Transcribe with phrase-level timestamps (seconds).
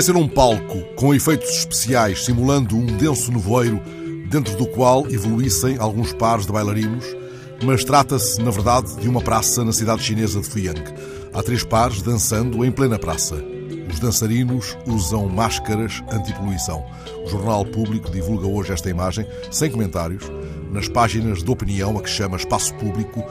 [0.00, 3.82] Podia ser um palco com efeitos especiais simulando um denso nevoeiro
[4.30, 7.04] dentro do qual evoluíssem alguns pares de bailarinos,
[7.62, 10.82] mas trata-se, na verdade, de uma praça na cidade chinesa de Fuyang.
[11.34, 13.44] Há três pares dançando em plena praça.
[13.92, 16.82] Os dançarinos usam máscaras anti-poluição.
[17.22, 20.24] O Jornal Público divulga hoje esta imagem, sem comentários,
[20.72, 23.22] nas páginas de opinião a que chama Espaço Público,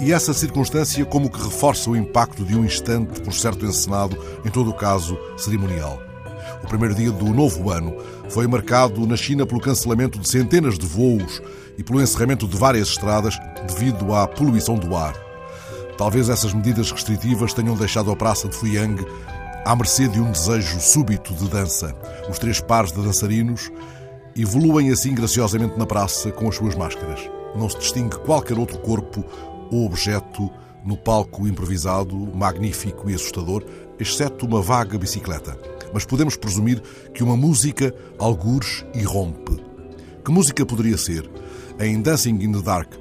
[0.00, 4.50] e essa circunstância como que reforça o impacto de um instante, por certo encenado, em
[4.50, 6.00] todo o caso, cerimonial.
[6.64, 7.96] O primeiro dia do novo ano
[8.28, 11.42] foi marcado na China pelo cancelamento de centenas de voos
[11.76, 15.14] e pelo encerramento de várias estradas devido à poluição do ar.
[15.98, 19.04] Talvez essas medidas restritivas tenham deixado a praça de Fuyang
[19.66, 21.94] à mercê de um desejo súbito de dança.
[22.28, 23.70] Os três pares de dançarinos
[24.34, 27.20] evoluem assim graciosamente na praça com as suas máscaras.
[27.54, 29.24] Não se distingue qualquer outro corpo
[29.70, 30.50] ou objeto
[30.84, 33.64] no palco improvisado, magnífico e assustador,
[33.98, 35.58] exceto uma vaga bicicleta.
[35.92, 36.80] Mas podemos presumir
[37.12, 39.62] que uma música algures irrompe.
[40.24, 41.28] Que música poderia ser?
[41.78, 42.92] Em Dancing in the Dark,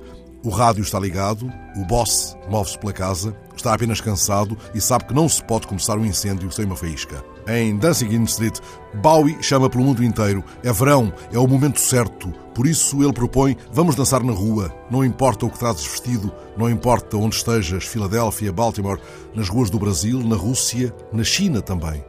[0.43, 5.13] o rádio está ligado, o boss move-se pela casa, está apenas cansado e sabe que
[5.13, 7.23] não se pode começar um incêndio sem uma faísca.
[7.47, 8.59] Em Dancing in the Street,
[9.01, 10.43] Bowie chama pelo mundo inteiro.
[10.63, 12.31] É verão, é o momento certo.
[12.53, 14.73] Por isso ele propõe: vamos dançar na rua.
[14.89, 18.99] Não importa o que trazes vestido, não importa onde estejas, Filadélfia, Baltimore,
[19.33, 22.03] nas ruas do Brasil, na Rússia, na China também.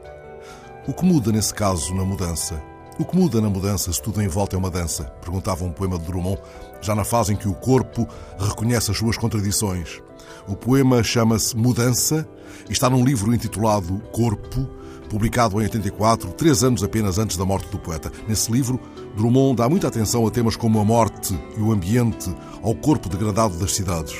[0.86, 2.69] O que muda nesse caso na mudança?
[3.00, 5.04] O que muda na mudança se tudo em volta é uma dança?
[5.22, 6.38] Perguntava um poema de Drummond,
[6.82, 8.06] já na fase em que o corpo
[8.38, 10.02] reconhece as suas contradições.
[10.46, 12.28] O poema chama-se Mudança
[12.68, 14.68] e está num livro intitulado Corpo,
[15.08, 18.12] publicado em 84, três anos apenas antes da morte do poeta.
[18.28, 18.78] Nesse livro,
[19.16, 23.56] Drummond dá muita atenção a temas como a morte e o ambiente, ao corpo degradado
[23.56, 24.14] das cidades.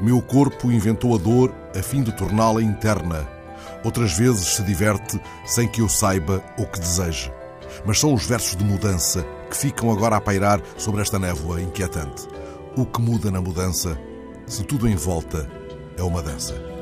[0.00, 3.28] Meu corpo inventou a dor a fim de torná-la interna.
[3.84, 7.30] Outras vezes se diverte sem que eu saiba ou que deseje
[7.84, 12.26] mas são os versos de mudança que ficam agora a pairar sobre esta névoa inquietante.
[12.76, 13.98] O que muda na mudança,
[14.46, 15.48] se tudo em volta
[15.96, 16.73] é uma dança?